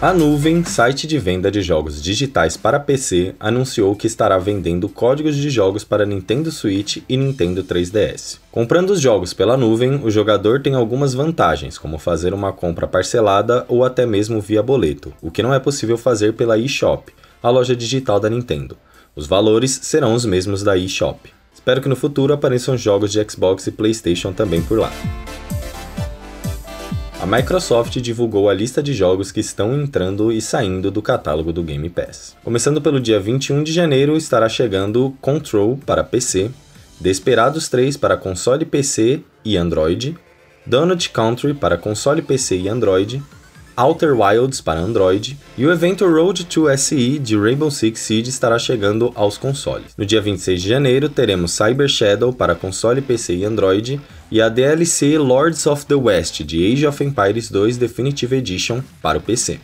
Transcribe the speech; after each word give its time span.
A 0.00 0.14
Nuvem, 0.14 0.62
site 0.62 1.08
de 1.08 1.18
venda 1.18 1.50
de 1.50 1.60
jogos 1.60 2.00
digitais 2.00 2.56
para 2.56 2.78
PC, 2.78 3.34
anunciou 3.40 3.96
que 3.96 4.06
estará 4.06 4.38
vendendo 4.38 4.88
códigos 4.88 5.34
de 5.34 5.50
jogos 5.50 5.82
para 5.82 6.06
Nintendo 6.06 6.52
Switch 6.52 6.98
e 7.08 7.16
Nintendo 7.16 7.64
3DS. 7.64 8.38
Comprando 8.52 8.90
os 8.90 9.00
jogos 9.00 9.34
pela 9.34 9.56
nuvem, 9.56 10.00
o 10.04 10.08
jogador 10.08 10.62
tem 10.62 10.76
algumas 10.76 11.14
vantagens, 11.14 11.76
como 11.76 11.98
fazer 11.98 12.32
uma 12.32 12.52
compra 12.52 12.86
parcelada 12.86 13.64
ou 13.66 13.84
até 13.84 14.06
mesmo 14.06 14.40
via 14.40 14.62
boleto, 14.62 15.12
o 15.20 15.32
que 15.32 15.42
não 15.42 15.52
é 15.52 15.58
possível 15.58 15.98
fazer 15.98 16.34
pela 16.34 16.56
eShop, 16.56 17.12
a 17.42 17.50
loja 17.50 17.74
digital 17.74 18.20
da 18.20 18.30
Nintendo. 18.30 18.76
Os 19.16 19.26
valores 19.26 19.80
serão 19.82 20.14
os 20.14 20.24
mesmos 20.24 20.62
da 20.62 20.76
eShop. 20.76 21.28
Espero 21.52 21.80
que 21.80 21.88
no 21.88 21.96
futuro 21.96 22.32
apareçam 22.32 22.76
jogos 22.76 23.10
de 23.10 23.28
Xbox 23.28 23.66
e 23.66 23.72
PlayStation 23.72 24.32
também 24.32 24.62
por 24.62 24.78
lá. 24.78 24.92
Microsoft 27.28 27.94
divulgou 28.00 28.48
a 28.48 28.54
lista 28.54 28.82
de 28.82 28.94
jogos 28.94 29.30
que 29.30 29.40
estão 29.40 29.78
entrando 29.78 30.32
e 30.32 30.40
saindo 30.40 30.90
do 30.90 31.02
catálogo 31.02 31.52
do 31.52 31.62
Game 31.62 31.90
Pass. 31.90 32.34
Começando 32.42 32.80
pelo 32.80 32.98
dia 32.98 33.20
21 33.20 33.62
de 33.62 33.70
janeiro, 33.70 34.16
estará 34.16 34.48
chegando 34.48 35.14
Control 35.20 35.78
para 35.84 36.02
PC, 36.02 36.50
Desperados 36.98 37.68
3 37.68 37.98
para 37.98 38.16
console 38.16 38.64
PC 38.64 39.20
e 39.44 39.58
Android, 39.58 40.16
Donut 40.64 41.10
Country 41.10 41.52
para 41.52 41.76
console 41.76 42.22
PC 42.22 42.60
e 42.60 42.68
Android, 42.68 43.22
Outer 43.78 44.12
Wilds 44.12 44.60
para 44.60 44.80
Android, 44.80 45.38
e 45.56 45.64
o 45.64 45.70
evento 45.70 46.04
Road 46.04 46.46
to 46.46 46.68
SE 46.76 47.18
de 47.20 47.38
Rainbow 47.38 47.70
Six 47.70 48.00
Siege 48.00 48.28
estará 48.28 48.58
chegando 48.58 49.12
aos 49.14 49.38
consoles. 49.38 49.92
No 49.96 50.04
dia 50.04 50.20
26 50.20 50.60
de 50.60 50.68
janeiro, 50.68 51.08
teremos 51.08 51.56
Cyber 51.56 51.86
Shadow 51.86 52.32
para 52.32 52.56
console 52.56 53.00
PC 53.00 53.36
e 53.36 53.44
Android, 53.44 54.00
e 54.32 54.42
a 54.42 54.48
DLC 54.48 55.16
Lords 55.16 55.64
of 55.64 55.86
the 55.86 55.94
West 55.94 56.42
de 56.42 56.72
Age 56.72 56.88
of 56.88 57.04
Empires 57.04 57.52
2 57.52 57.76
Definitive 57.76 58.34
Edition 58.34 58.82
para 59.00 59.18
o 59.18 59.20
PC. 59.20 59.60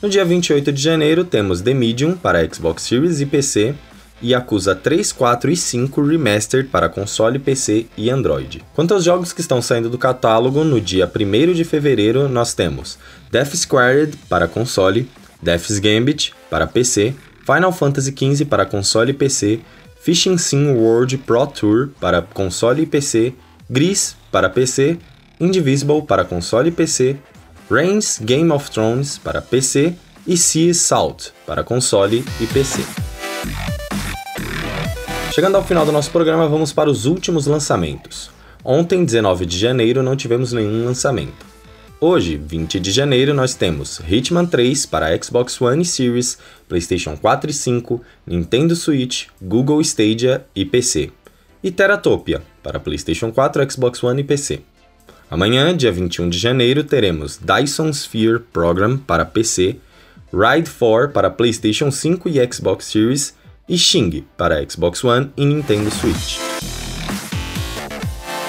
No 0.00 0.08
dia 0.08 0.24
28 0.24 0.72
de 0.72 0.80
janeiro, 0.80 1.22
temos 1.22 1.60
The 1.60 1.74
Medium 1.74 2.16
para 2.16 2.42
Xbox 2.42 2.84
Series 2.84 3.20
e 3.20 3.26
PC, 3.26 3.74
e 4.22 4.30
Yakuza 4.30 4.74
3, 4.74 5.12
4 5.12 5.50
e 5.50 5.56
5 5.56 6.02
Remastered 6.02 6.68
para 6.68 6.88
console, 6.88 7.38
PC 7.38 7.86
e 7.96 8.10
Android. 8.10 8.64
Quanto 8.74 8.94
aos 8.94 9.04
jogos 9.04 9.32
que 9.32 9.40
estão 9.40 9.62
saindo 9.62 9.88
do 9.88 9.98
catálogo, 9.98 10.64
no 10.64 10.80
dia 10.80 11.08
1 11.08 11.52
de 11.52 11.64
fevereiro 11.64 12.28
nós 12.28 12.54
temos 12.54 12.98
Death 13.30 13.54
Squared 13.54 14.16
para 14.28 14.48
console, 14.48 15.08
Death's 15.42 15.78
Gambit 15.78 16.34
para 16.50 16.66
PC, 16.66 17.14
Final 17.44 17.72
Fantasy 17.72 18.14
XV 18.16 18.44
para 18.44 18.66
console 18.66 19.10
e 19.10 19.14
PC, 19.14 19.60
Fishing 20.00 20.38
Sim 20.38 20.72
World 20.72 21.18
Pro 21.18 21.46
Tour 21.46 21.90
para 22.00 22.22
console 22.22 22.82
e 22.82 22.86
PC, 22.86 23.34
Gris 23.70 24.16
para 24.30 24.48
PC, 24.48 24.98
Indivisible 25.40 26.02
para 26.02 26.24
console 26.24 26.68
e 26.68 26.72
PC, 26.72 27.16
Reigns 27.70 28.18
Game 28.20 28.50
of 28.50 28.70
Thrones 28.70 29.18
para 29.18 29.40
PC 29.42 29.94
e 30.26 30.36
Sea 30.36 30.74
Salt 30.74 31.28
para 31.46 31.62
console 31.62 32.24
e 32.40 32.46
PC. 32.46 33.07
Chegando 35.38 35.54
ao 35.54 35.64
final 35.64 35.86
do 35.86 35.92
nosso 35.92 36.10
programa, 36.10 36.48
vamos 36.48 36.72
para 36.72 36.90
os 36.90 37.06
últimos 37.06 37.46
lançamentos. 37.46 38.28
Ontem, 38.64 39.04
19 39.04 39.46
de 39.46 39.56
janeiro, 39.56 40.02
não 40.02 40.16
tivemos 40.16 40.52
nenhum 40.52 40.84
lançamento. 40.84 41.46
Hoje, 42.00 42.36
20 42.36 42.80
de 42.80 42.90
janeiro, 42.90 43.32
nós 43.32 43.54
temos 43.54 44.00
Hitman 44.00 44.46
3 44.46 44.86
para 44.86 45.16
Xbox 45.22 45.60
One 45.60 45.82
e 45.82 45.84
Series, 45.84 46.38
PlayStation 46.68 47.16
4 47.16 47.52
e 47.52 47.54
5, 47.54 48.02
Nintendo 48.26 48.74
Switch, 48.74 49.26
Google 49.40 49.80
Stadia 49.80 50.44
e 50.56 50.64
PC. 50.64 51.12
E 51.62 51.70
Teratopia 51.70 52.42
para 52.60 52.80
PlayStation 52.80 53.30
4, 53.30 53.70
Xbox 53.70 54.02
One 54.02 54.22
e 54.22 54.24
PC. 54.24 54.58
Amanhã, 55.30 55.72
dia 55.76 55.92
21 55.92 56.30
de 56.30 56.36
janeiro, 56.36 56.82
teremos 56.82 57.38
Dyson 57.40 57.90
Sphere 57.90 58.40
Program 58.52 58.98
para 58.98 59.24
PC, 59.24 59.76
Ride 60.32 60.68
4 60.68 61.10
para 61.12 61.30
PlayStation 61.30 61.92
5 61.92 62.28
e 62.28 62.52
Xbox 62.52 62.86
Series 62.86 63.37
e 63.68 63.76
Xing 63.76 64.24
para 64.36 64.64
Xbox 64.68 65.04
One 65.04 65.30
e 65.36 65.44
Nintendo 65.44 65.90
Switch. 65.90 66.38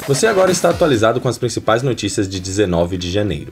Você 0.07 0.25
agora 0.25 0.51
está 0.51 0.69
atualizado 0.69 1.19
com 1.19 1.27
as 1.27 1.37
principais 1.37 1.83
notícias 1.83 2.27
de 2.27 2.39
19 2.39 2.97
de 2.97 3.11
janeiro. 3.11 3.51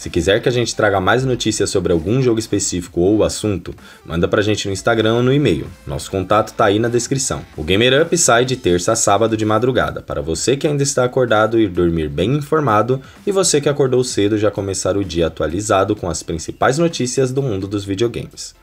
Se 0.00 0.08
quiser 0.08 0.40
que 0.40 0.48
a 0.48 0.52
gente 0.52 0.74
traga 0.74 0.98
mais 0.98 1.26
notícias 1.26 1.68
sobre 1.68 1.92
algum 1.92 2.22
jogo 2.22 2.38
específico 2.38 3.00
ou 3.00 3.22
assunto, 3.22 3.74
manda 4.02 4.26
pra 4.26 4.40
gente 4.40 4.66
no 4.66 4.72
Instagram 4.72 5.16
ou 5.16 5.22
no 5.22 5.30
e-mail. 5.30 5.66
Nosso 5.86 6.10
contato 6.10 6.54
tá 6.54 6.64
aí 6.64 6.78
na 6.78 6.88
descrição. 6.88 7.42
O 7.54 7.62
Gamer 7.62 8.02
Up 8.02 8.16
sai 8.16 8.46
de 8.46 8.56
terça 8.56 8.92
a 8.92 8.96
sábado 8.96 9.36
de 9.36 9.44
madrugada, 9.44 10.00
para 10.00 10.22
você 10.22 10.56
que 10.56 10.66
ainda 10.66 10.82
está 10.82 11.04
acordado 11.04 11.60
ir 11.60 11.68
dormir 11.68 12.08
bem 12.08 12.34
informado 12.34 12.98
e 13.26 13.32
você 13.32 13.60
que 13.60 13.68
acordou 13.68 14.02
cedo 14.02 14.38
já 14.38 14.50
começar 14.50 14.96
o 14.96 15.04
dia 15.04 15.26
atualizado 15.26 15.94
com 15.94 16.08
as 16.08 16.22
principais 16.22 16.78
notícias 16.78 17.30
do 17.30 17.42
mundo 17.42 17.68
dos 17.68 17.84
videogames. 17.84 18.54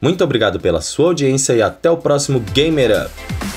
Muito 0.00 0.22
obrigado 0.22 0.60
pela 0.60 0.80
sua 0.80 1.06
audiência 1.06 1.54
e 1.54 1.62
até 1.62 1.90
o 1.90 1.96
próximo 1.96 2.38
Gamer 2.54 3.06
Up! 3.06 3.47